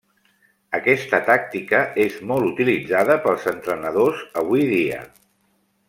[0.77, 5.05] Aquesta tàctica és molt utilitzada pels entrenadors avui dia.